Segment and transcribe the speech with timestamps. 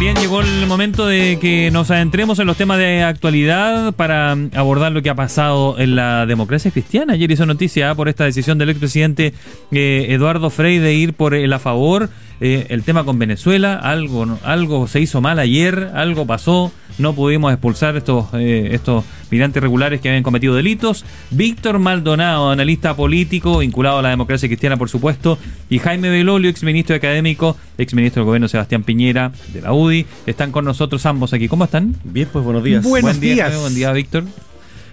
[0.00, 4.92] Bien, llegó el momento de que nos adentremos en los temas de actualidad para abordar
[4.92, 7.12] lo que ha pasado en la democracia cristiana.
[7.12, 9.34] Ayer hizo noticia por esta decisión del expresidente
[9.70, 12.08] eh, Eduardo Frei de ir por el a favor.
[12.40, 17.52] Eh, el tema con Venezuela, algo, algo se hizo mal ayer, algo pasó, no pudimos
[17.52, 21.04] expulsar estos, eh, estos migrantes regulares que habían cometido delitos.
[21.30, 25.38] Víctor Maldonado, analista político, vinculado a la democracia cristiana, por supuesto,
[25.68, 30.64] y Jaime Belolio, exministro académico, exministro del gobierno Sebastián Piñera, de la UDI, están con
[30.64, 31.46] nosotros ambos aquí.
[31.46, 31.94] ¿Cómo están?
[32.04, 32.82] Bien, pues buenos días.
[32.82, 33.60] Buenos Buen días.
[33.60, 34.24] Buen día, Víctor.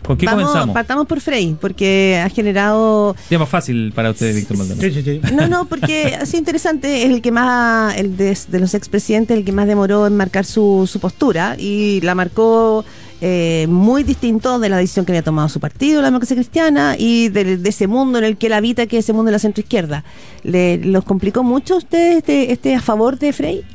[0.06, 0.74] ¿Con qué Vamos, comenzamos?
[0.74, 3.16] Partamos por Frey, porque ha generado...
[3.30, 4.88] Tema fácil para ustedes, Víctor Maldonado.
[4.88, 5.34] Sí, sí, sí.
[5.34, 9.38] No, no, porque ha sido interesante, es el que más, el de, de los expresidentes,
[9.38, 12.86] el que más demoró en marcar su, su postura y la marcó
[13.20, 17.30] eh, muy distinto de la decisión que había tomado su partido, la democracia cristiana, y
[17.30, 19.40] de, de ese mundo en el que él habita, que es ese mundo de la
[19.40, 20.04] centroizquierda.
[20.44, 23.66] ¿Le, ¿Los complicó mucho a ustedes este, este a favor de Frey?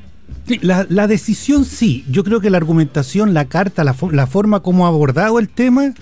[0.47, 2.05] Sí, la, la decisión sí.
[2.11, 5.95] Yo creo que la argumentación, la carta, la, la forma como ha abordado el tema,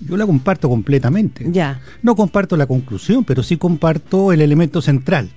[0.00, 1.46] yo la comparto completamente.
[1.50, 1.80] Ya.
[2.02, 5.30] No comparto la conclusión, pero sí comparto el elemento central,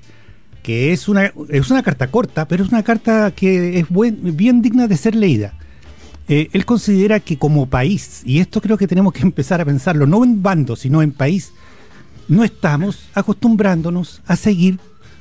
[0.64, 4.62] que es una, es una carta corta, pero es una carta que es buen- bien
[4.62, 5.54] digna de ser leída.
[6.30, 10.06] Eh, él considera que como país, y esto creo que tenemos que empezar a pensarlo,
[10.06, 11.54] no en bando, sino en país,
[12.28, 14.80] no estamos acostumbrándonos a seguir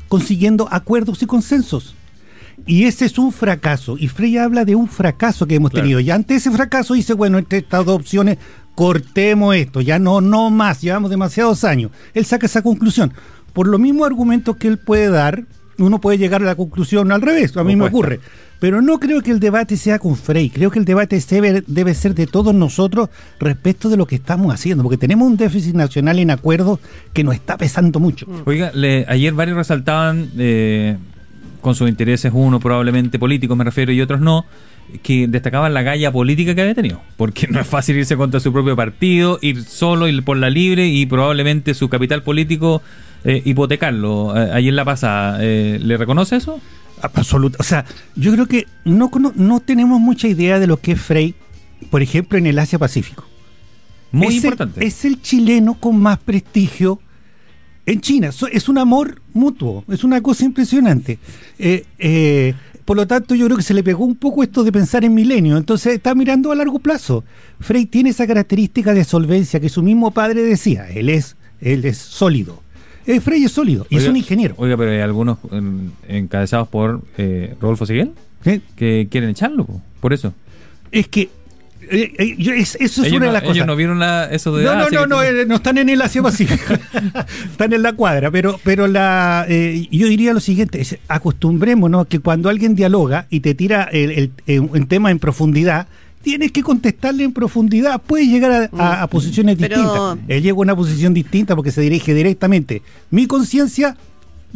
[0.08, 1.94] consiguiendo acuerdos y consensos.
[2.64, 3.96] Y ese es un fracaso.
[3.98, 5.84] Y Frey habla de un fracaso que hemos Claro.
[5.84, 6.00] tenido.
[6.00, 8.38] Y ante ese fracaso dice, bueno, entre estas dos opciones,
[8.74, 9.80] cortemos esto.
[9.80, 10.80] Ya no, no más.
[10.80, 11.90] Llevamos demasiados años.
[12.14, 13.12] Él saca esa conclusión.
[13.52, 15.44] Por los mismos argumentos que él puede dar,
[15.78, 17.56] uno puede llegar a la conclusión al revés.
[17.56, 17.96] A mí me Opuesta.
[17.96, 18.20] ocurre.
[18.58, 20.48] Pero no creo que el debate sea con Frey.
[20.48, 24.52] Creo que el debate debe, debe ser de todos nosotros respecto de lo que estamos
[24.52, 24.82] haciendo.
[24.82, 26.80] Porque tenemos un déficit nacional en acuerdos
[27.12, 28.26] que nos está pesando mucho.
[28.46, 30.96] Oiga, le- ayer varios resaltaban, eh,
[31.66, 34.46] con sus intereses, uno probablemente políticos me refiero y otros no,
[35.02, 37.02] que destacaban la galla política que había tenido.
[37.16, 40.86] Porque no es fácil irse contra su propio partido, ir solo, ir por la libre
[40.86, 42.82] y probablemente su capital político
[43.24, 44.36] eh, hipotecarlo.
[44.36, 46.60] Eh, ayer la pasada, eh, ¿le reconoce eso?
[47.02, 47.56] Absoluta.
[47.60, 47.84] O sea,
[48.14, 51.34] yo creo que no, cono- no tenemos mucha idea de lo que es Frey,
[51.90, 53.26] por ejemplo, en el Asia Pacífico.
[54.12, 54.86] Muy es el- importante.
[54.86, 57.00] es el chileno con más prestigio
[57.86, 58.32] en China.
[58.32, 61.18] So- Es un amor mutuo, es una cosa impresionante.
[61.58, 62.54] Eh, eh,
[62.84, 65.14] por lo tanto, yo creo que se le pegó un poco esto de pensar en
[65.14, 65.56] milenio.
[65.56, 67.24] Entonces, está mirando a largo plazo.
[67.60, 70.88] Frey tiene esa característica de solvencia que su mismo padre decía.
[70.90, 72.62] Él es, él es sólido.
[73.06, 74.54] Eh, Frey es sólido y es un ingeniero.
[74.58, 77.02] Oiga, pero hay algunos en- encabezados por
[77.60, 78.12] Rodolfo Siguel
[78.44, 78.60] ¿sí?
[78.76, 80.32] que quieren echarlo, po, por eso.
[80.92, 81.28] Es que
[81.90, 83.66] eh, eh, es- eso es ellos una no, de las ellos cosas.
[83.66, 84.64] no vieron la, eso de...
[84.64, 86.74] No, ah, no, no, no, eh, no están en el Asia Pacífico.
[87.50, 88.30] están en la cuadra.
[88.30, 93.40] Pero, pero la, eh, yo diría lo siguiente: es, acostumbrémonos que cuando alguien dialoga y
[93.40, 94.30] te tira el,
[94.88, 95.86] tema en profundidad,
[96.22, 98.00] tienes que contestarle en profundidad.
[98.04, 100.18] Puedes llegar a, a- a posiciones Pero- distintas.
[100.28, 103.96] Él llega a una posición distinta porque se dirige directamente mi conciencia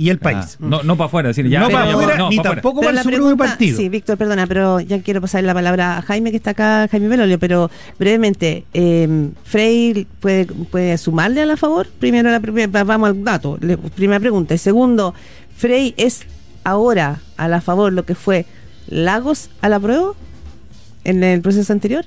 [0.02, 0.56] y el Ah, país.
[0.60, 3.10] no, no para afuera, decir, ya, no para afuera no, ni pa' tampoco para su
[3.10, 3.76] propio pregunta- partido.
[3.76, 7.08] Sí, Víctor, perdona, pero ya quiero pasar la palabra a Jaime, que está acá, Jaime
[7.08, 11.86] Belolio, pero brevemente, eh, ¿Frey puede, puede sumarle a la favor?
[11.98, 14.54] Primero, la, primera- vamos al dato, le- primera pregunta.
[14.54, 15.12] Y segundo,
[15.56, 16.22] ¿Frey es
[16.64, 18.46] ahora a la favor lo que fue
[18.88, 20.12] Lagos a la prueba
[21.04, 22.06] en el proceso anterior?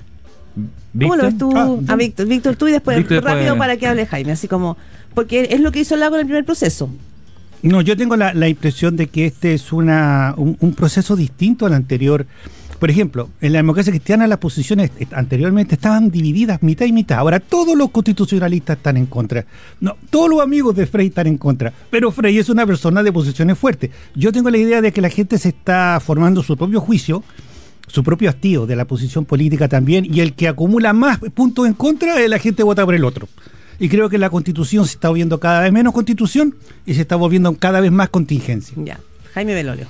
[1.00, 1.52] ¿Cómo lo ves tú?
[1.56, 4.48] Ah, a Víctor, Víctor, tú y después, Víctor, después- rápido para que hable Jaime, así
[4.48, 4.78] como,
[5.14, 6.90] porque es lo que hizo Lagos en el primer proceso.
[7.64, 11.74] No, yo tengo la, la impresión de que este es una, un, proceso distinto al
[11.74, 12.26] anterior.
[12.78, 17.20] Por ejemplo, en la democracia cristiana las posiciones anteriormente estaban divididas mitad y mitad.
[17.20, 19.46] Ahora todos los constitucionalistas están en contra.
[19.80, 21.72] No, todos los amigos de Frey están en contra.
[21.90, 23.92] Pero Frey es una persona de posiciones fuertes.
[24.14, 27.24] Yo tengo la idea de que la gente se está formando su propio juicio,
[27.88, 31.76] su propio hastío de la posición política también, y el que acumula más puntos en
[31.76, 33.30] contra, eh, la gente vota por el otro.
[33.80, 37.16] Y creo que la constitución se está volviendo cada vez menos constitución y se está
[37.16, 38.76] volviendo cada vez más contingencia.
[38.78, 39.00] Ya,
[39.34, 39.88] Jaime Belolio.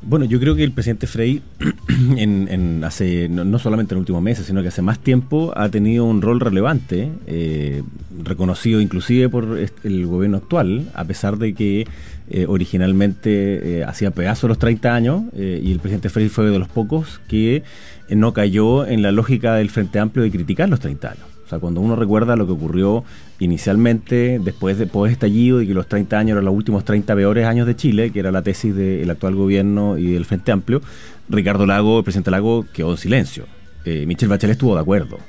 [0.00, 1.42] Bueno, yo creo que el presidente Frey,
[2.16, 5.52] en, en hace no, no solamente en los últimos meses, sino que hace más tiempo,
[5.56, 7.82] ha tenido un rol relevante, eh,
[8.22, 11.86] reconocido inclusive por el gobierno actual, a pesar de que
[12.30, 16.58] eh, originalmente eh, hacía pedazos los 30 años, eh, y el presidente Frey fue de
[16.58, 17.64] los pocos que
[18.08, 21.27] eh, no cayó en la lógica del Frente Amplio de criticar los 30 años.
[21.48, 23.04] O sea, cuando uno recuerda lo que ocurrió
[23.38, 27.46] inicialmente, después de post estallido, y que los 30 años eran los últimos 30 peores
[27.46, 30.82] años de Chile, que era la tesis del actual gobierno y del Frente Amplio,
[31.30, 33.46] Ricardo Lago, el presidente Lago, quedó en silencio.
[33.86, 35.20] Eh, Michelle Bachelet estuvo de acuerdo.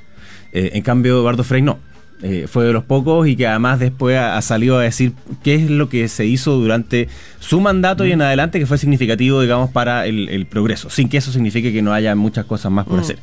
[0.52, 1.78] Eh, en cambio, Eduardo Frey no.
[2.22, 5.70] Eh, fue de los pocos y que además después ha, salido a decir qué es
[5.70, 7.08] lo que se hizo durante
[7.38, 11.32] su mandato y en adelante que fue significativo, digamos, para el, progreso, sin que eso
[11.32, 13.00] signifique que no haya muchas cosas más por mm.
[13.00, 13.18] hacer.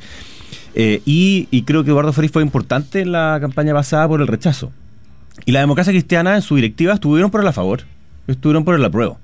[0.80, 4.70] Eh, y, creo que Eduardo Frei fue importante en la campaña pasada por el rechazo.
[5.44, 7.82] Y la democracia cristiana en su directiva estuvieron por el a favor,
[8.28, 9.18] estuvieron por el apruebo.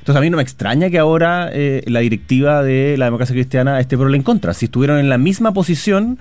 [0.00, 3.80] Entonces a mí no me extraña que ahora eh, la directiva de la democracia cristiana
[3.80, 4.52] esté por el en contra.
[4.52, 6.18] Si estuvieron en la misma posición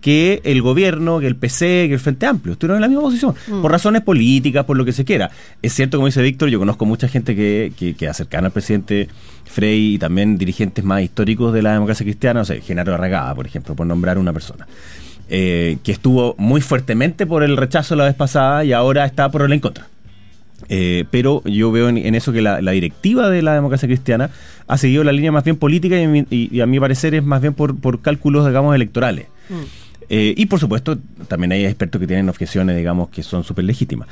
[0.00, 2.52] que el gobierno, que el PC, que el Frente Amplio.
[2.52, 3.62] Estuvieron en la misma posición, mm.
[3.62, 5.30] por razones políticas, por lo que se quiera.
[5.62, 9.08] Es cierto, como dice Víctor, yo conozco mucha gente que, que, que al presidente
[9.44, 13.46] Frey y también dirigentes más históricos de la democracia cristiana, o sea, Genaro Arragada, por
[13.46, 14.66] ejemplo, por nombrar una persona.
[15.30, 19.42] Eh, que estuvo muy fuertemente por el rechazo la vez pasada y ahora está por
[19.42, 19.86] el en contra.
[20.70, 24.30] Eh, pero yo veo en, eso que la, directiva de la democracia cristiana
[24.66, 27.78] ha seguido la línea más bien política y, a mi parecer es más bien por,
[27.78, 29.26] por cálculos, digamos, electorales.
[29.48, 29.87] Mm.
[30.10, 34.08] Eh, y por supuesto, también hay expertos que tienen objeciones, digamos, que son súper legítimas.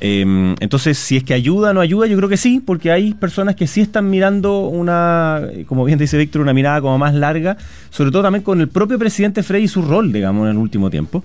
[0.00, 3.14] Em, entonces, si es que ayuda o no ayuda, yo creo que sí, porque hay
[3.14, 7.56] personas que sí están mirando una, como bien dice Víctor, una mirada como más larga,
[7.90, 10.90] sobre todo también con el propio presidente Frey y su rol, digamos, en el último
[10.90, 11.24] tiempo.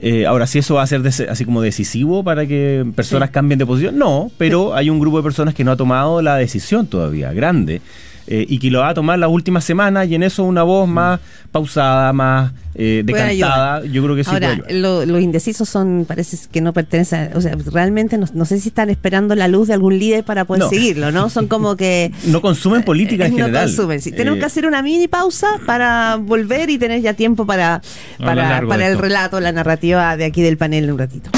[0.00, 3.66] Eh, ahora, si eso va a ser así como decisivo para que personas cambien de
[3.66, 7.32] posición, no, pero hay un grupo de personas que no ha tomado la decisión todavía,
[7.32, 7.82] grande,
[8.28, 10.86] eh, y que lo va a tomar las últimas semanas y en eso una voz
[10.86, 10.92] mm.
[10.92, 11.20] más
[11.50, 16.72] pausada, más eh, decantada, yo creo que sí Ahora, los indecisos son, parece que no
[16.72, 20.44] pertenecen, o sea, realmente no, sé si están esperando la luz de algún líder para
[20.44, 21.28] poder seguirlo, ¿no?
[21.28, 22.12] Son como que...
[22.26, 23.52] no consumen política en general.
[23.52, 24.12] No consumen, sí.
[24.12, 27.82] Tenemos que hacer una mini pausa para volver y tener ya tiempo para,
[28.18, 31.30] para, para el relato, la narrativa de aquí del panel en un ratito.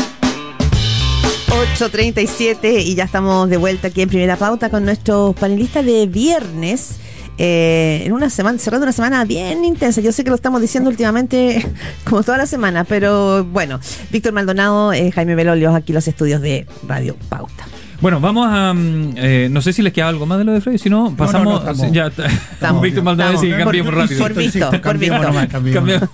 [1.78, 6.96] 8.37 y ya estamos de vuelta aquí en Primera Pauta con nuestros panelistas de viernes.
[7.42, 10.02] Eh, en una semana, cerrando una semana bien intensa.
[10.02, 11.66] Yo sé que lo estamos diciendo últimamente
[12.04, 16.66] como toda la semana, pero bueno, Víctor Maldonado, eh, Jaime Belolio, aquí los estudios de
[16.86, 17.66] Radio Pauta.
[18.02, 18.74] Bueno, vamos a.
[18.74, 21.16] Mm, eh, no sé si les queda algo más de lo de Freddy, si no,
[21.16, 21.64] pasamos.
[21.90, 22.08] ya,
[22.52, 24.20] estamos, Víctor Maldonado cambiemos rápido.
[24.22, 25.16] Por visto, por visto.
[25.48, 26.10] Cambiamos,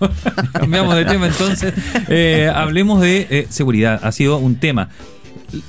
[0.53, 1.75] cambiamos, de tema entonces.
[2.55, 3.99] hablemos de seguridad.
[4.01, 4.91] Ha sido un tema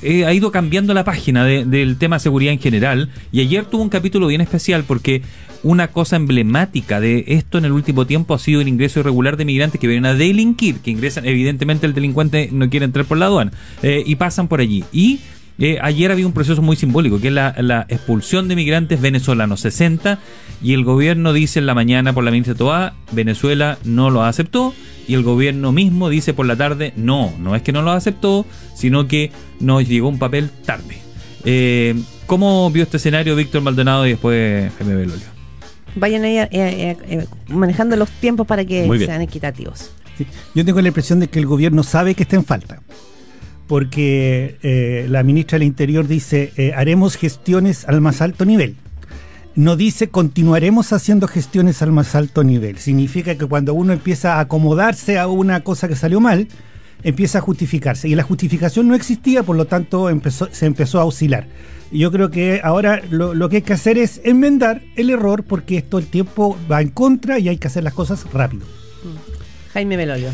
[0.01, 3.89] eh, ha ido cambiando la página del tema seguridad en general y ayer tuvo un
[3.89, 5.21] capítulo bien especial porque
[5.63, 9.45] una cosa emblemática de esto en el último tiempo ha sido el ingreso irregular de
[9.45, 13.25] migrantes que vienen a delinquir, que ingresan, evidentemente el delincuente no quiere entrar por la
[13.25, 13.51] aduana
[13.83, 14.83] eh, y pasan por allí.
[14.91, 15.19] Y
[15.59, 19.61] eh, ayer había un proceso muy simbólico, que es la, la, expulsión de migrantes venezolanos,
[19.61, 20.19] 60,
[20.61, 24.73] y el gobierno dice en la mañana por la ministra Toá, Venezuela no lo aceptó,
[25.07, 28.45] y el gobierno mismo dice por la tarde, no, no es que no lo aceptó,
[28.75, 30.97] sino que nos llegó un papel tarde.
[31.45, 31.95] Eh,
[32.25, 35.25] ¿Cómo vio este escenario Víctor Maldonado y después Jaime Belolio?
[35.95, 39.91] Vayan ahí eh, eh, manejando los tiempos para que sean equitativos.
[40.53, 42.81] Yo tengo la impresión de que el gobierno sabe que está en falta
[43.67, 48.75] porque la ministra del Interior dice, haremos gestiones al más alto nivel
[49.57, 52.77] no dice continuaremos haciendo gestiones al más alto nivel.
[52.77, 56.47] Significa que cuando uno empieza a acomodarse a una cosa que salió mal,
[57.03, 58.07] empieza a justificarse.
[58.07, 60.09] Y la justificación no existía, por lo tanto
[60.51, 61.47] se empezó a oscilar.
[61.91, 65.97] Yo creo que ahora lo, que hay que hacer es enmendar el error porque esto
[65.97, 68.63] el tiempo va en contra y hay que hacer las cosas rápido.
[69.03, 69.71] Mm.
[69.73, 70.29] Jaime Meloyo.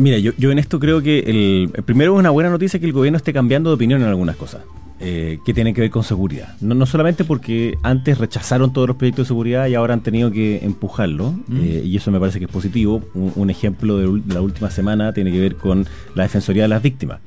[0.00, 2.92] Mira, yo, yo en esto creo que el, primero es una buena noticia que el
[2.92, 4.62] gobierno esté cambiando de opinión en algunas cosas.
[5.02, 6.56] Eh, que tienen que ver con seguridad.
[6.60, 10.30] No, no, solamente porque antes rechazaron todos los proyectos de seguridad y ahora han tenido
[10.30, 11.56] que empujarlo, mm.
[11.56, 13.02] eh, y eso me parece que es positivo.
[13.14, 17.20] Un, ejemplo de, la última semana tiene que ver con la Defensoría de las Víctimas.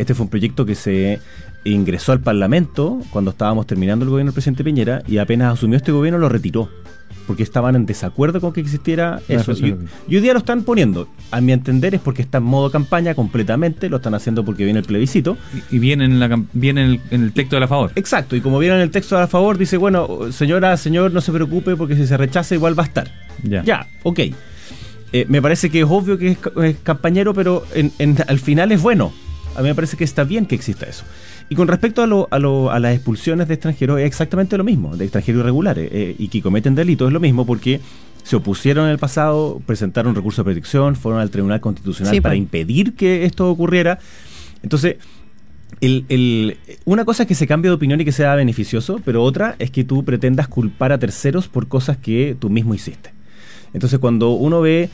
[0.00, 1.20] Este fue un proyecto que se
[1.62, 5.92] ingresó al Parlamento cuando estábamos terminando el gobierno del presidente Piñera y apenas asumió este
[5.92, 6.70] gobierno lo retiró
[7.26, 9.52] porque estaban en desacuerdo con que existiera eso.
[9.52, 13.14] Y, hoy día lo están poniendo, a mi entender, es porque está en modo campaña
[13.14, 15.36] completamente, lo están haciendo porque viene el plebiscito.
[15.70, 17.92] Y, viene, en, la, viene en, el, texto de la favor.
[17.94, 21.20] Exacto, y como viene en el texto de la favor, dice, bueno, señora, señor, no
[21.20, 23.12] se preocupe porque si se rechaza igual va a estar.
[23.44, 24.20] Ya, ya ok.
[25.12, 27.64] Eh, me parece que es obvio que es, campañero, pero
[28.26, 29.12] al final es bueno.
[29.56, 31.04] A mí me parece que está bien que exista eso.
[31.48, 34.64] Y con respecto a, lo, a, lo, a las expulsiones de extranjeros, es exactamente lo
[34.64, 37.80] mismo, de extranjeros irregulares, eh, y que cometen delitos, es lo mismo porque
[38.22, 42.38] se opusieron en el pasado, presentaron recurso de predicción, fueron al Tribunal Constitucional para pues.
[42.38, 43.98] impedir que esto ocurriera.
[44.62, 44.96] Entonces,
[45.80, 49.22] el, el, una cosa es que se cambie de opinión y que sea beneficioso, pero
[49.22, 53.12] otra es que tú pretendas culpar a terceros por cosas que tú mismo hiciste.
[53.72, 54.90] Entonces, cuando uno ve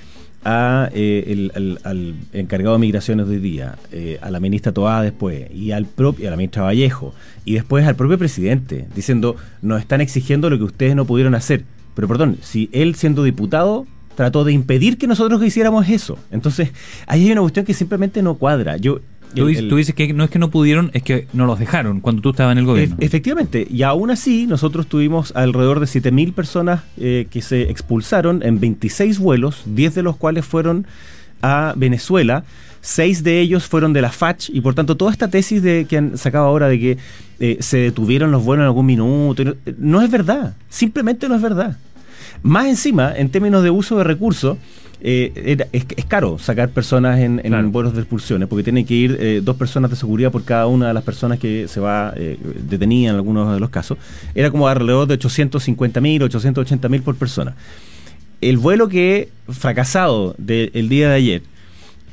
[0.49, 1.51] a, eh,
[1.83, 5.87] al encargado de migraciones de hoy día, eh, a la ministra Toada después, y al
[5.87, 7.13] propio, a la ministra Vallejo,
[7.45, 11.65] y después al propio presidente, diciendo, nos están exigiendo lo que ustedes no pudieron hacer.
[11.95, 16.17] Pero perdón, si él siendo diputado trató de impedir que nosotros hiciéramos eso.
[16.31, 16.71] Entonces,
[17.07, 18.77] ahí hay una cuestión que simplemente no cuadra.
[18.77, 19.01] Yo,
[19.37, 21.47] Tú, el- dices, el- tú dices que no es que no pudieron, es que no
[21.47, 22.97] los dejaron cuando tú estabas en el gobierno.
[23.01, 28.59] Efectivamente, y aún así nosotros tuvimos alrededor de 7.000 personas eh, que se expulsaron en
[28.61, 30.87] 26 vuelos, 10 de los cuales fueron
[31.43, 32.45] a Venezuela,
[32.81, 35.99] 6 de ellos fueron de la FACH, y por tanto toda esta tesis de, que
[35.99, 36.99] han sacado ahora de que
[37.41, 39.43] eh, se detuvieron los vuelos en algún minuto,
[39.79, 41.77] no es verdad, simplemente no es verdad.
[42.43, 44.57] Más encima, en términos de uso de recursos,
[45.09, 47.71] eh, era- es, es caro sacar personas en, en Claro.
[47.71, 50.89] vuelos de expulsiones, porque tienen que ir eh, dos personas de seguridad por cada una
[50.89, 52.37] de las personas que se va eh,
[52.69, 53.99] detenida en algunos de los casos.
[54.35, 57.55] Era como alrededor de 850 mil, 880 mil por persona.
[58.41, 61.43] El vuelo que fracasado del día de ayer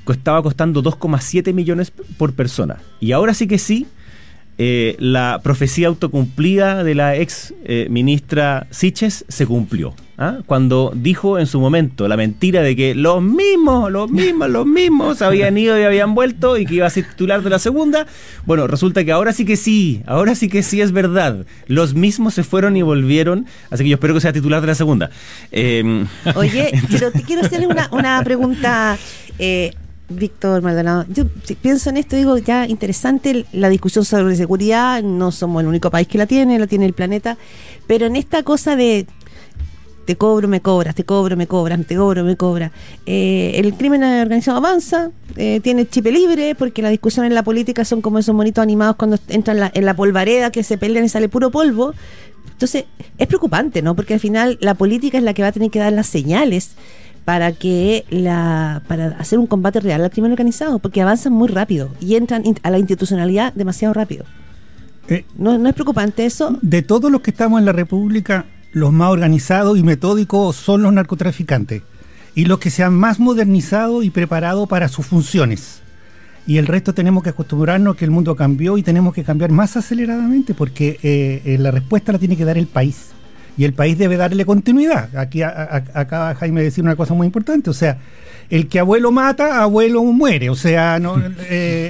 [0.07, 2.77] estaba costando 2,7 millones por persona.
[3.00, 3.88] Y ahora sí que sí,
[4.57, 9.95] eh, la profecía autocumplida de la ex eh, ministra Siches se cumplió.
[10.17, 10.39] ¿Ah?
[10.46, 15.22] Cuando dijo en su momento la mentira de que los mismos, los mismos, los mismos
[15.22, 18.08] habían ido y habían vuelto y que iba a ser titular de la segunda,
[18.46, 21.46] bueno, resulta que ahora sí que sí, ahora sí que sí es verdad.
[21.67, 24.75] Los mismos se fueron y volvieron, así que yo espero que sea titular de la
[24.75, 25.10] segunda.
[25.51, 26.05] Eh,
[26.36, 28.98] Oye, pero te quiero hacerle una, una pregunta,
[29.39, 29.74] eh,
[30.10, 31.05] Víctor Maldonado.
[31.10, 31.25] Yo
[31.62, 36.08] pienso en esto, digo, ya interesante la discusión sobre seguridad, no somos el único país
[36.08, 37.38] que la tiene, la tiene el planeta,
[37.88, 39.08] pero en esta cosa de
[40.05, 42.72] te cobro, me cobras, te cobro, me cobras, te cobro, me cobras.
[43.05, 47.86] Eh, el crimen organizado avanza, eh, tiene chip libre, porque la discusión en la política
[47.86, 51.05] son como esos monitos animados cuando entran en la, en la polvareda que se pelean
[51.05, 51.93] y sale puro polvo.
[52.51, 52.86] Entonces,
[53.17, 53.95] es preocupante, ¿no?
[53.95, 56.72] Porque al final la política es la que va a tener que dar las señales
[57.25, 61.89] para que la para hacer un combate real al crimen organizado, porque avanzan muy rápido
[62.00, 64.25] y entran a la institucionalidad demasiado rápido.
[65.07, 66.57] Eh, ¿No, no es preocupante eso?
[66.62, 70.91] de todos los que estamos en la República, los más organizados y metódicos son los
[70.91, 71.83] narcotraficantes.
[72.35, 75.81] Y los que se han más modernizado y preparado para sus funciones.
[76.47, 79.77] Y el resto tenemos que acostumbrarnos que el mundo cambió y tenemos que cambiar más
[79.77, 83.11] aceleradamente porque eh, eh, la respuesta la tiene que dar el país.
[83.57, 85.15] Y el país debe darle continuidad.
[85.15, 87.69] Aquí a- a- acaba Jaime decir una cosa muy importante.
[87.69, 87.98] O sea,
[88.50, 90.50] el que abuelo mata, abuelo muere.
[90.50, 91.31] O sea, no, eh,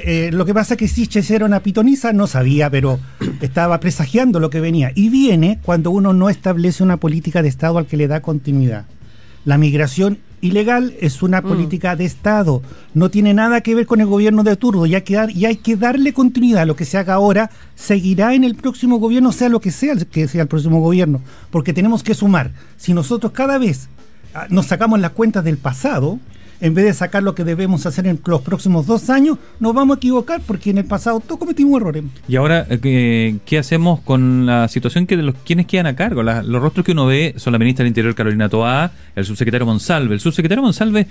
[0.05, 2.99] eh, lo que pasa es que Siches era una pitoniza, no sabía, pero
[3.41, 4.91] estaba presagiando lo que venía.
[4.93, 8.85] Y viene cuando uno no establece una política de Estado al que le da continuidad.
[9.45, 12.61] La migración ilegal es una política de Estado,
[12.93, 15.45] no tiene nada que ver con el gobierno de turno y hay, que dar, y
[15.45, 16.67] hay que darle continuidad.
[16.67, 20.05] Lo que se haga ahora seguirá en el próximo gobierno, sea lo que sea el-
[20.07, 22.51] que sea el próximo gobierno, porque tenemos que sumar.
[22.77, 23.89] Si nosotros cada vez
[24.35, 26.19] ah, nos sacamos las cuentas del pasado,
[26.63, 29.95] en vez de sacar lo que debemos hacer en los próximos dos años, nos vamos
[29.95, 32.05] a equivocar porque en el pasado todos cometimos errores.
[32.25, 36.23] Y ahora, eh, ¿qué, hacemos con la situación que de los quienes quedan a cargo?
[36.23, 40.13] Los rostros que uno ve son la ministra del Interior Carolina Toá, el subsecretario Monsalve.
[40.13, 41.05] El subsecretario Monsalve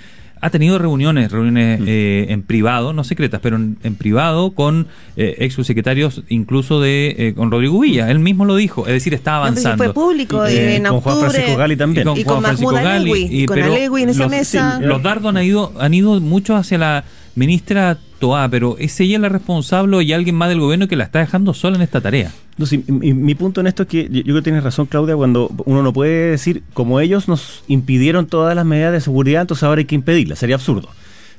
[0.44, 5.36] ha tenido reuniones, reuniones eh, en privado, no secretas, pero en, en privado con eh,
[5.38, 8.10] ex subsecretarios, incluso de eh, con Rodrigo Villa.
[8.10, 9.84] Él mismo lo dijo, es decir, está No, avanzando.
[9.84, 11.18] fue público Y, eh, en con Juan.
[11.20, 12.08] Francisco Gali también.
[12.16, 14.78] Y con Juan Mahmoud Alewi, y con pero Alewi en esa los, mesa.
[14.80, 19.18] sí, los dardos han ido, han ido mucho hacia la ministra Toá, pero ¿es ella
[19.18, 22.00] la responsable o hay alguien más del gobierno que la está dejando sola en esta
[22.00, 22.30] tarea?
[22.56, 25.16] No, sí, mi, mi punto en esto es que yo, creo que tienes razón, Claudia,
[25.16, 29.64] cuando uno no puede decir, como ellos nos impidieron todas las medidas de seguridad, entonces
[29.64, 30.38] ahora hay que impedirlas.
[30.38, 30.88] Sería absurdo.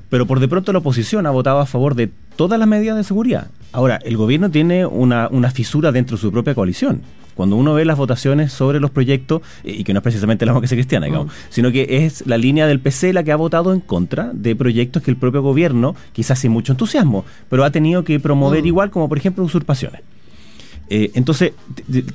[0.09, 3.03] Pero por de pronto la oposición ha votado a favor de todas las medidas de
[3.03, 3.47] seguridad.
[3.71, 7.01] Ahora, el gobierno tiene una, una fisura dentro de su propia coalición.
[7.35, 10.75] Cuando uno ve las votaciones sobre los proyectos, y que no es precisamente la democracia
[10.77, 14.31] cristiana, digamos, sino que es la línea del PC la que ha votado en contra
[14.33, 18.65] de proyectos que el propio gobierno, quizás sin mucho entusiasmo, pero ha tenido que promover
[18.67, 20.01] igual, como por ejemplo usurpaciones.
[20.89, 21.53] Eh, entonces,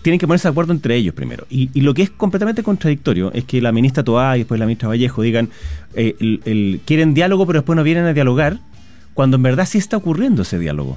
[0.02, 1.46] tienen que ponerse de acuerdo entre ellos primero.
[1.50, 4.66] Y, y lo que es completamente contradictorio es que la ministra Toá y después la
[4.66, 5.48] ministra Vallejo digan,
[5.94, 8.58] eh, el- el- quieren diálogo pero después no vienen a dialogar,
[9.14, 10.96] cuando en verdad sí está ocurriendo ese diálogo.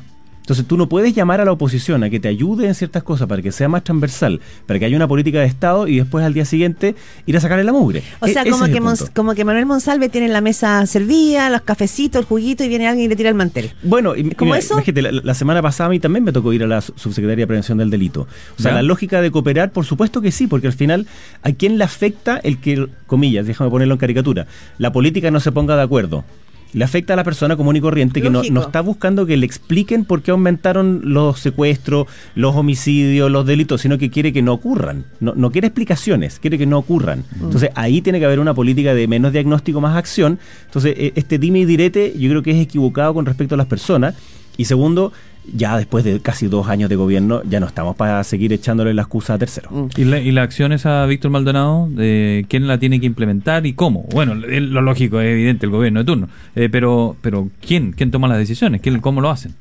[0.51, 3.25] Entonces tú no puedes llamar a la oposición a que te ayude en ciertas cosas
[3.29, 6.33] para que sea más transversal, para que haya una política de Estado y después al
[6.33, 6.93] día siguiente
[7.25, 8.03] ir a sacarle la mugre.
[8.19, 8.81] O E- sea, ese como que,
[9.15, 13.05] como que Manuel Monsalve tiene la mesa servida, los cafecitos, el juguito y viene alguien
[13.05, 13.71] y le tira el mantel.
[13.81, 14.73] Bueno, y, ¿Cómo mira, eso?
[14.73, 17.43] imagínate, la, la semana pasada a mí también me tocó ir a la su- subsecretaría
[17.43, 18.27] de Prevención del Delito.
[18.57, 18.75] O sea, ¿Ya?
[18.75, 21.07] la lógica de cooperar, por supuesto que sí, porque al final,
[21.43, 24.47] ¿a quién le afecta el que, comillas, déjame ponerlo en caricatura,
[24.79, 26.25] la política no se ponga de acuerdo?
[26.73, 29.45] Le afecta a la persona común y corriente que no, no está buscando que le
[29.45, 34.53] expliquen por qué aumentaron los secuestros, los homicidios, los delitos, sino que quiere que no
[34.53, 35.05] ocurran.
[35.19, 37.25] No, no quiere explicaciones, quiere que no ocurran.
[37.33, 40.39] Entonces ahí tiene que haber una política de menos diagnóstico, más acción.
[40.65, 43.67] Entonces eh, este dime y direte yo creo que es equivocado con respecto a las
[43.67, 44.15] personas.
[44.57, 45.13] Y segundo,
[45.53, 49.03] ya después de casi dos años de gobierno, ya no estamos para seguir echándole la
[49.03, 49.71] excusa a terceros.
[49.71, 49.85] Mm.
[49.97, 53.73] ¿Y la, ¿Y la acción esa, Víctor Maldonado, de quién la tiene que implementar y
[53.73, 54.05] cómo?
[54.11, 57.93] Bueno, lo lógico es evidente, el gobierno de turno, eh, pero pero ¿quién?
[57.93, 58.81] ¿Quién toma las decisiones?
[58.81, 59.53] ¿Quién, ¿Cómo lo hacen?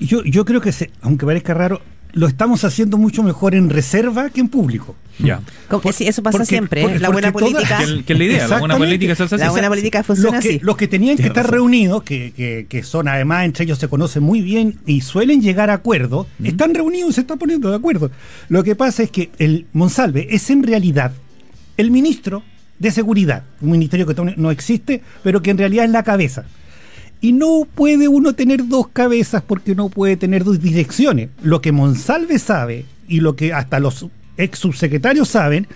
[0.00, 1.80] Yo, yo creo que, se, aunque parezca raro,
[2.12, 4.96] lo estamos haciendo mucho mejor en reserva que en público.
[5.18, 5.40] Ya.
[5.92, 6.82] sí, eso pasa siempre.
[6.82, 6.98] ¿eh?
[7.00, 7.78] la buena política.
[8.06, 8.48] ¿Qué es la idea?
[8.48, 10.60] La buena política es La buena política funciona los que, así.
[10.62, 14.22] Los que tenían que estar reunidos, que, que, que, son además entre ellos se conocen
[14.22, 18.10] muy bien y suelen llegar a acuerdos, están reunidos y se están poniendo de acuerdo.
[18.48, 21.12] Lo que pasa es que el Monsalve es en realidad
[21.76, 22.42] el ministro
[22.78, 26.44] de Seguridad, un ministerio que no existe, pero que en realidad es la cabeza.
[27.20, 31.30] Y no puede uno tener dos cabezas porque no puede tener dos direcciones.
[31.42, 34.06] Lo que Monsalve sabe y lo que hasta los
[34.36, 35.66] ex subsecretarios saben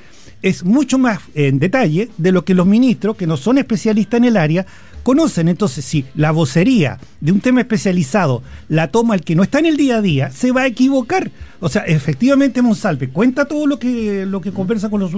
[0.42, 4.24] es mucho más en detalle de lo que los ministros, que no son especialistas en
[4.24, 4.66] el área,
[5.02, 5.48] conocen.
[5.48, 9.66] Entonces, si la vocería de un tema especializado la toma el que no está en
[9.66, 11.30] el día a día, se va a equivocar.
[11.60, 15.12] O sea, efectivamente Monsalve cuenta todo lo que, lo que conversa con los...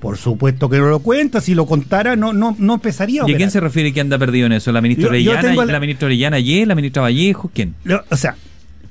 [0.00, 3.28] Por supuesto que no lo cuenta, si lo contara no, no, no empezaría a...
[3.28, 4.70] ¿Y a quién se refiere que anda perdido en eso?
[4.70, 5.64] ¿La ministra Orellana, la...
[5.64, 7.50] la ministra Orellana y la ministra Vallejo?
[7.52, 7.74] ¿Quién?
[8.08, 8.36] o sea,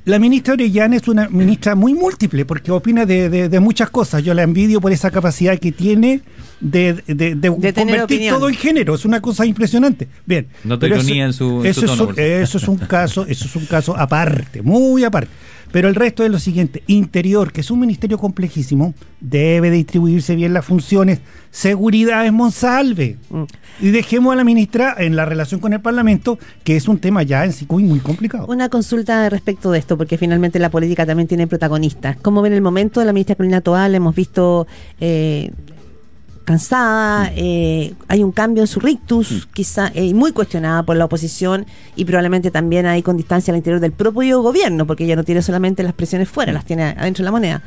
[0.08, 4.24] la ministra Orellana es una ministra muy múltiple porque opina de, muchas cosas.
[4.24, 6.22] Yo la envidio por esa capacidad que tiene
[6.62, 8.96] de, de convertir todo en género.
[8.96, 10.08] Es una cosa impresionante.
[10.26, 10.48] Bien.
[10.64, 11.82] No te ironía en su, eso,
[12.16, 15.30] es, eso es un caso, eso es un caso aparte, muy aparte.
[15.72, 20.54] Pero el resto es lo siguiente, Interior, que es un ministerio complejísimo, debe distribuirse bien
[20.54, 21.20] las funciones.
[21.52, 23.18] Seguridad es Monsalve.
[23.30, 23.44] Mm.
[23.82, 27.24] Y dejemos a la ministra en la relación con el Parlamento, que es un tema
[27.24, 28.48] ya en sí muy, muy complicado.
[28.48, 32.18] Una consulta respecto de esto, porque finalmente la política también tiene protagonistas.
[32.18, 33.96] ¿Cómo ven el momento de la ministra Carolina Toal?
[33.96, 34.68] Hemos visto...
[35.00, 35.52] Eh,
[36.48, 41.66] cansada, eh, hay un cambio en su rictus, quizá eh, muy cuestionada por la oposición
[41.98, 45.42] y probablemente también hay con distancia al interior del propio gobierno, porque ella no tiene
[45.42, 47.62] solamente las presiones fuera, las tiene adentro de la moneda.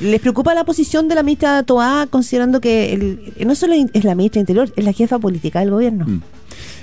[0.00, 4.14] ¿Les preocupa la posición de la ministra Toá, considerando que el, no solo es la
[4.14, 6.04] ministra Interior, es la jefa política del gobierno?
[6.06, 6.22] Mm.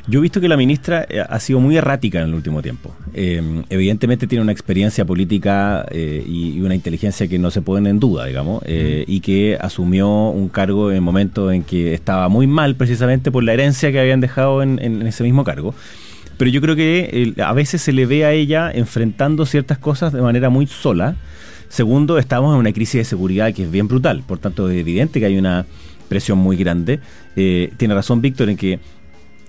[0.10, 2.96] Yo he visto que la ministra eh, ha sido muy errática en el último tiempo.
[3.14, 8.00] Eh, evidentemente tiene una experiencia política eh, y, una inteligencia que no se ponen en
[8.00, 12.76] duda, digamos, y que asumió un cargo en el momento en que estaba muy mal
[12.76, 15.76] precisamente por la herencia que habían dejado en, ese mismo cargo.
[16.38, 20.22] Pero yo creo que a veces se le ve a ella enfrentando ciertas cosas de
[20.22, 21.16] manera muy sola.
[21.70, 25.20] Segundo, estamos en una crisis de seguridad que es bien brutal, por tanto es evidente
[25.20, 25.66] que hay una
[26.08, 27.00] presión muy grande.
[27.36, 28.80] tiene razón Víctor en que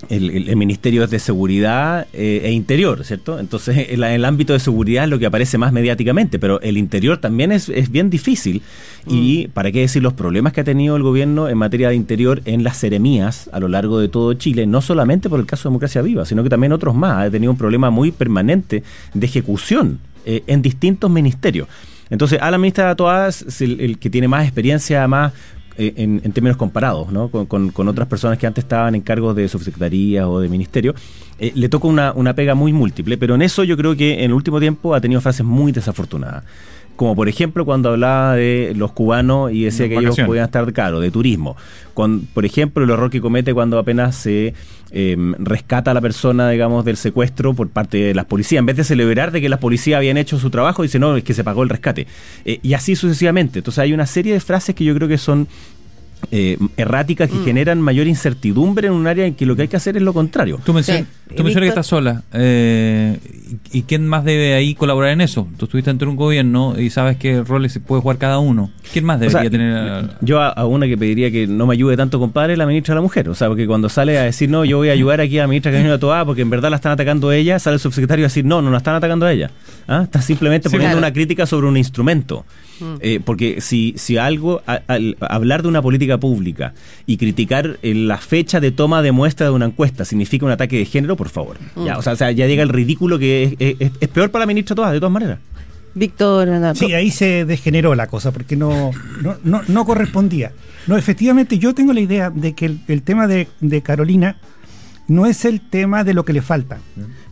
[0.09, 3.39] el, Ministerio de Seguridad eh, e Interior, ¿cierto?
[3.39, 7.19] Entonces, en, el ámbito de seguridad es lo que aparece más mediáticamente, pero el interior
[7.19, 8.63] también es, es bien difícil.
[9.07, 9.51] Y, mm.
[9.53, 12.63] ¿para qué decir los problemas que ha tenido el gobierno en materia de interior en
[12.63, 14.67] las seremías a lo largo de todo Chile?
[14.67, 17.27] No solamente por el caso de Democracia Viva, sino que también otros más.
[17.27, 18.83] Ha tenido un problema muy permanente
[19.15, 21.69] de ejecución eh, en distintos ministerios.
[22.11, 25.33] Entonces, a la ministra de Toadas, el, el, que tiene más experiencia, más
[25.79, 27.29] eh, en, términos comparados ¿no?
[27.29, 30.95] con, otras personas que antes estaban en cargos de subsecretaría o de ministerio,
[31.39, 34.31] eh, le toca una, una pega muy múltiple, pero en eso yo creo que en
[34.31, 36.45] el último tiempo ha tenido frases muy desafortunadas
[36.99, 40.99] como por ejemplo cuando hablaba de los cubanos y decía que ellos podían estar caro,
[40.99, 41.57] de turismo.
[41.95, 44.53] Con, por ejemplo, el error que comete cuando apenas se
[44.91, 48.59] em, rescata a la persona, digamos, del secuestro por parte de las policías.
[48.59, 51.23] En vez de celebrar de que las policías habían hecho su trabajo, dice, no, es
[51.23, 52.09] que se pagó el rescate.
[52.45, 53.61] Eh, y así sucesivamente.
[53.61, 55.47] Entonces hay una serie de frases que yo creo que son
[56.31, 57.45] eh, erráticas que mm.
[57.45, 60.13] generan mayor incertidumbre en un área en que lo que hay que hacer es lo
[60.13, 60.61] contrario.
[60.65, 62.23] Tú mencionas, que estás sola.
[62.33, 63.19] Eh,
[63.73, 65.49] ¿Y quién más debe ahí colaborar en eso?
[65.57, 68.71] Tú estuviste dentro de un gobierno y sabes qué roles se puede jugar cada uno.
[68.93, 70.11] ¿Quién más debería tener?
[70.21, 72.97] Yo a, una que pediría que no me ayude tanto, compadre, es la ministra de
[72.97, 73.29] la Mujer.
[73.29, 75.49] O sea, porque cuando sale a decir, no, yo voy a ayudar aquí a la
[75.49, 78.29] ministra que Toa porque en verdad la están atacando a ella, sale el subsecretario a
[78.29, 79.51] decir, no, no la están atacando a ella.
[79.87, 80.03] ¿Ah?
[80.05, 82.45] Está simplemente poniendo una crítica sobre un instrumento.
[82.81, 82.95] Mm.
[83.01, 86.75] Eh, porque si, si algo, al hablar de una política pública
[87.07, 90.79] y criticar eh, la fecha de toma de muestra de una encuesta significa un ataque
[90.79, 91.57] de género, por favor.
[91.75, 91.85] Mm.
[91.85, 93.57] Ya, o, sea, ya llega el ridículo que
[94.01, 95.39] es, peor para la ministra todas, de todas maneras.
[95.95, 96.49] Víctor.
[96.77, 98.93] Sí, ahí se degeneró la cosa porque no,
[99.43, 100.53] no, no, correspondía.
[100.87, 103.49] No, efectivamente, yo tengo la idea de que el, tema de,
[103.83, 104.37] Carolina
[105.09, 106.79] no es el tema de lo que le falta,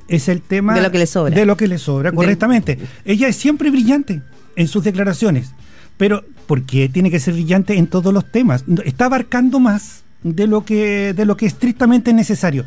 [0.08, 1.34] es el tema de lo que le sobra.
[1.34, 2.78] De lo que le sobra, correctamente.
[3.04, 4.22] Ella es siempre brillante
[4.56, 5.52] en sus declaraciones.
[5.96, 8.64] Pero, ¿por qué tiene que ser brillante en todos los temas?
[8.84, 12.64] Está abarcando más de lo que, de lo que estrictamente es necesario.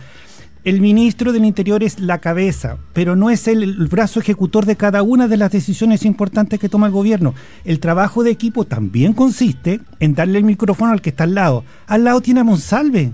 [0.63, 4.75] El ministro del Interior es la cabeza, pero no es el, el, brazo ejecutor de
[4.75, 7.33] cada una de las decisiones importantes que toma el gobierno.
[7.63, 11.63] El trabajo de equipo también consiste en darle el micrófono al que está al lado.
[11.87, 13.13] Al lado tiene a Monsalve.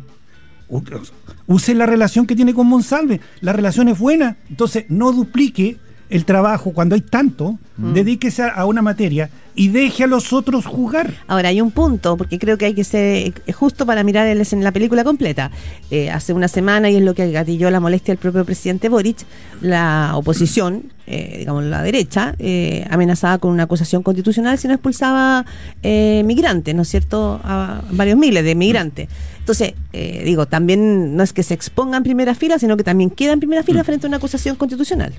[1.47, 3.21] Use la relación que tiene con Monsalve.
[3.41, 4.37] La relación es buena.
[4.49, 5.77] Entonces, no duplique
[6.09, 7.93] el trabajo, cuando hay tanto, Mm.
[7.93, 11.13] dedíquese a, a una materia y deje a los otros jugar.
[11.27, 14.45] Ahora, hay un punto, porque creo que hay que ser eh, justo para mirar el-
[14.49, 15.51] en la película completa.
[15.91, 19.17] Eh, hace una semana, y es lo que gatilló la molestia del propio presidente Boric,
[19.61, 25.45] la oposición, eh, digamos la derecha, eh, amenazaba con una acusación constitucional si no expulsaba
[25.83, 27.41] eh, migrantes, ¿no es cierto?
[27.43, 29.09] A varios miles de migrantes.
[29.39, 33.09] Entonces, eh, digo, también no es que se exponga en primera fila, sino que también
[33.09, 35.13] queda en primera fila frente a una acusación constitucional.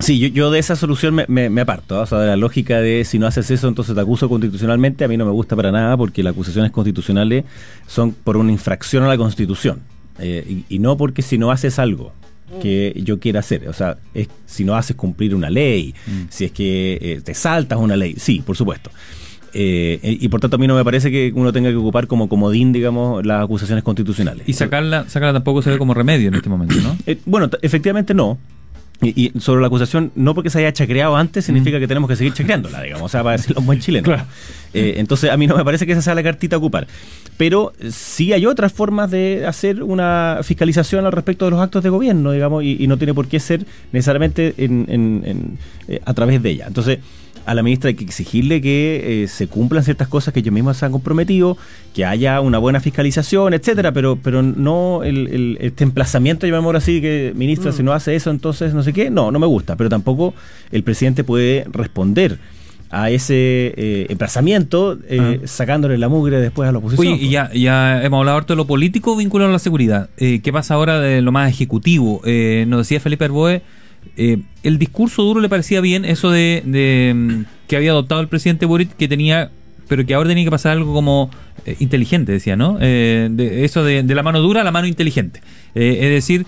[0.00, 1.98] Sí, yo, yo de esa solución me, me- me aparto.
[1.98, 2.02] ¿ah?
[2.02, 5.08] O sea, de la lógica de si no haces eso, entonces te acuso constitucionalmente, a
[5.08, 7.44] mí no me gusta para nada porque las acusaciones constitucionales
[7.86, 9.80] son por una infracción a la Constitución.
[10.18, 12.12] Eh, y, y no porque si no haces algo
[12.60, 13.68] que yo quiera hacer.
[13.68, 15.94] O sea, es si no haces cumplir una ley,
[16.30, 18.14] si es que eh, te saltas una ley.
[18.18, 18.90] Sí, por supuesto.
[19.52, 22.28] Eh, y por tanto a mí no me parece que uno tenga que ocupar como
[22.28, 24.48] comodín, digamos, las acusaciones constitucionales.
[24.48, 26.96] Y sacarla, sacarla tampoco se ve como remedio en este momento, ¿no?
[27.06, 28.36] Eh, bueno, efectivamente no.
[29.02, 32.16] Y, y sobre la acusación, no porque se haya chacreado antes, significa que tenemos que
[32.16, 34.04] seguir chacreándola, digamos, o sea, para decirlo en buen chileno.
[34.04, 34.24] Claro.
[34.74, 36.86] Eh, entonces, a mí no me parece que esa sea la cartita a ocupar.
[37.38, 41.82] Pero eh, sí hay otras formas de hacer una fiscalización al respecto de los actos
[41.82, 45.58] de gobierno, digamos, y, y no tiene por qué ser necesariamente en- en- en,
[45.88, 46.66] eh, a través de ella.
[46.66, 46.98] Entonces,
[47.50, 50.76] a la ministra hay que exigirle que eh, se cumplan ciertas cosas que ellos mismos
[50.76, 51.56] se han comprometido,
[51.94, 57.00] que haya una buena fiscalización, etcétera, pero pero no el, el- este emplazamiento, llamémoslo así,
[57.00, 59.88] que ministra, si no hace eso, entonces no sé qué, no, no me gusta, pero
[59.90, 60.32] tampoco
[60.72, 62.38] el presidente puede responder
[62.92, 65.46] a ese eh, emplazamiento eh, Ah.
[65.46, 67.14] sacándole la mugre después a la oposición.
[67.14, 70.08] Oye, y ya, ya hemos hablado harto de lo político vinculado a la seguridad.
[70.16, 72.20] Eh, ¿Qué pasa ahora de lo más ejecutivo?
[72.24, 73.62] Eh, nos decía Felipe Arboe,
[74.16, 78.28] eh, el discurso duro le parecía bien, eso de, de, mm, que había adoptado el
[78.28, 79.50] presidente Boric, que tenía,
[79.88, 81.30] pero que ahora tenía que pasar algo como
[81.66, 82.78] eh, inteligente, decía, ¿no?
[82.80, 85.40] Eh, de, eso de, de la mano dura a la mano inteligente.
[85.74, 86.46] Eh, es decir,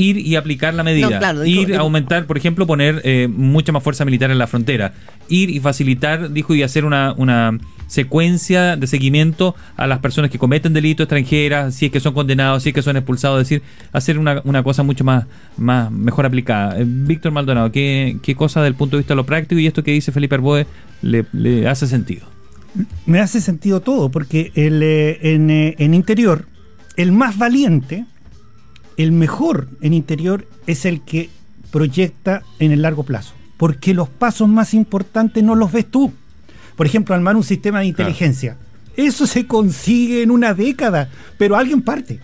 [0.00, 1.10] ir y aplicar la medida.
[1.10, 4.30] No, claro, dijo- ir dijo- a aumentar, por ejemplo, poner eh, mucha más fuerza militar
[4.30, 4.92] en la frontera.
[5.28, 10.38] Ir y facilitar, dijo, y hacer una, una secuencia de seguimiento a las personas que
[10.38, 13.62] cometen delitos extranjeras, si es que son condenados, si es que son expulsados, es decir,
[13.92, 15.26] hacer una, una cosa mucho más,
[15.58, 16.78] más mejor aplicada.
[16.80, 19.82] Eh, Víctor Maldonado, ¿qué, ¿qué cosa del punto de vista de lo práctico y esto
[19.82, 20.66] que dice Felipe Arboe
[21.02, 22.26] le, le hace sentido?
[23.06, 26.46] Me hace sentido todo, porque el, en, eh, en interior,
[26.96, 28.04] el más valiente,
[29.02, 31.30] el mejor en interior, es el que
[31.70, 33.34] proyecta en el largo plazo.
[33.56, 36.12] Porque los pasos más importantes no los ves tú.
[36.76, 38.56] Por ejemplo, armar un sistema de inteligencia.
[38.96, 42.20] Eso se consigue en una década, pero alguien parte.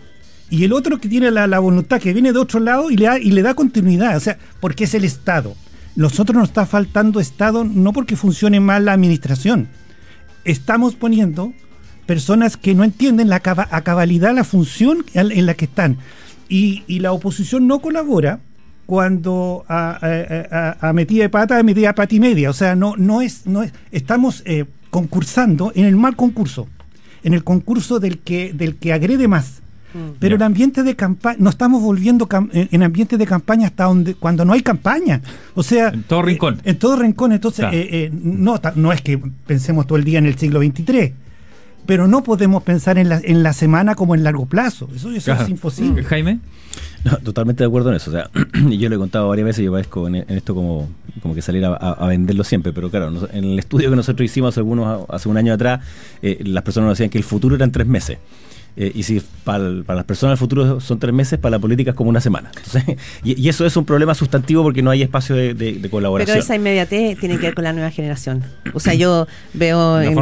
[0.50, 3.06] Y el otro que tiene la, la voluntad, que viene de otro lado y le,
[3.06, 4.16] da, y le da continuidad.
[4.16, 5.54] O sea, porque es el Estado.
[5.94, 9.68] Nosotros nos está faltando Estado no porque funcione mal la administración.
[10.44, 11.52] Estamos poniendo
[12.06, 15.98] personas que no entienden la a cabalidad la función en la que están.
[16.48, 18.40] Y, y la oposición no colabora
[18.86, 22.50] cuando a, a, a- a metida de pata, a metida de pata y media.
[22.50, 26.68] O sea, no, no es, no es, estamos eh, concursando en el mal concurso,
[27.24, 29.60] en el concurso del que, del que agrede más.
[30.20, 30.36] Pero Ya.
[30.36, 34.14] el ambiente de campaña, no estamos volviendo cam- en, en ambiente de campaña hasta donde,
[34.14, 35.22] cuando no hay campaña.
[35.54, 36.56] O sea, En todo rincón.
[36.56, 37.32] eh, en todo rincón.
[37.32, 37.76] Entonces, Claro.
[37.76, 41.14] eh, eh, no, no es que pensemos todo el día en el siglo XXIII,
[41.86, 44.88] pero no podemos pensar en la, en la semana como en largo plazo.
[44.94, 45.44] Eso, eso Claro.
[45.44, 46.04] es imposible.
[46.04, 46.40] Jaime.
[47.04, 48.10] No, totalmente de acuerdo en eso.
[48.10, 48.28] O sea,
[48.68, 50.88] y yo lo he contado varias veces, yo parezco en, en esto como,
[51.22, 54.24] como que salir a, a- a venderlo siempre, pero claro, en el estudio que nosotros
[54.24, 55.80] hicimos hace, algunos, hace un año atrás,
[56.22, 58.18] eh, las personas nos decían que el futuro era en tres meses.
[58.76, 61.96] Eh, y si para, las personas el futuro son tres meses, para la política es
[61.96, 62.50] como una semana.
[62.56, 65.90] Entonces, y, y eso es un problema sustantivo porque no hay espacio de, de- de
[65.90, 66.34] colaboración.
[66.34, 68.44] Pero esa inmediatez tiene que ver con la nueva generación.
[68.74, 70.14] O sea, yo veo en,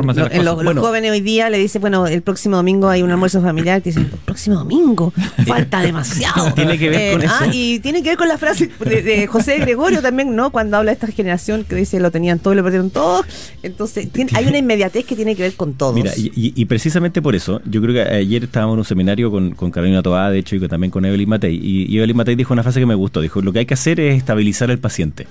[0.44, 3.80] lo- los, jóvenes hoy día le dicen, bueno, el próximo domingo hay un almuerzo familiar,
[3.80, 5.12] te dicen, el próximo domingo,
[5.46, 6.48] falta demasiado.
[6.48, 7.34] Eh, Tiene que ver con eso.
[7.40, 10.50] ah, y tiene que ver con la frase de, de José Gregorio también, ¿no?
[10.50, 13.24] Cuando habla de esta generación que dice, lo tenían todo y lo perdieron todo.
[13.62, 15.94] Entonces, tiene- hay una inmediatez que tiene que ver con todos.
[15.94, 19.30] Mira, y, y- y precisamente por eso, yo creo que ayer estábamos en un seminario
[19.30, 21.58] con, con Carolina Tobá, de hecho, y también con Evelyn Matei.
[21.62, 23.20] Y, Evelyn Matei dijo una frase que me gustó.
[23.20, 25.26] Dijo, lo que hay que hacer es estabilizar al paciente.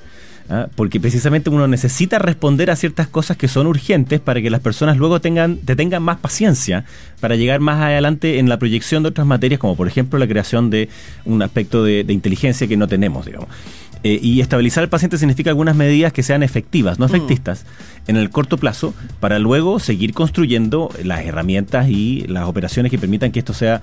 [0.49, 0.67] ¿ah?
[0.75, 4.97] Porque precisamente uno necesita responder a ciertas cosas que son urgentes para que las personas
[4.97, 6.85] luego tengan, te tengan más paciencia
[7.19, 10.69] para llegar más adelante en la proyección de otras materias, como por ejemplo la creación
[10.69, 10.89] de
[11.25, 13.47] un aspecto de inteligencia que no tenemos, digamos.
[14.05, 17.65] Eh, y estabilizar al paciente significa algunas medidas que sean efectivas, no efectistas,
[18.07, 23.31] en el corto plazo, para luego seguir construyendo las herramientas y las operaciones que permitan
[23.31, 23.81] que esto sea,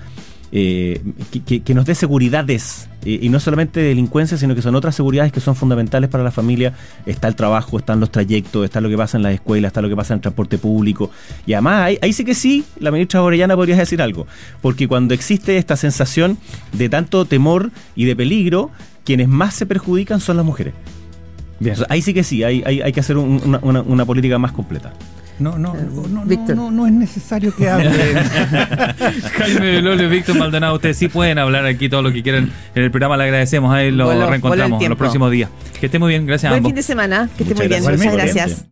[0.53, 4.75] eh, que, que- que nos dé seguridades, eh, y no solamente delincuencia, sino que son
[4.75, 6.75] otras seguridades que son fundamentales para la familia.
[7.07, 9.89] Está el trabajo, están los trayectos, está lo que pasa en las escuelas, está lo
[9.89, 11.11] que pasa en el transporte público.
[11.47, 14.27] Y además, ahí, ahí sí que sí, la ministra Orellana podría decir algo,
[14.61, 16.37] porque cuando existe esta sensación
[16.75, 18.71] de tanto temor y de peligro,
[19.05, 20.75] quienes más se perjudican son las mujeres.
[21.59, 21.77] Bien.
[21.91, 24.93] ahí sí que sí, hay, hay, hay que hacer una, una, una política más completa.
[25.41, 27.91] No, no, no, no, no, es necesario que hable.
[29.39, 32.91] Jaime Belolio, Víctor Maldonado, ustedes sí pueden hablar aquí todo lo que quieran en el
[32.91, 33.17] programa.
[33.17, 35.49] Le agradecemos, ahí lo reencontramos en los próximos días.
[35.81, 36.69] Que esté muy bien, gracias Buen a ambos.
[36.71, 37.83] fin de semana, que esté muy bien.
[37.83, 38.67] Muchas gracias.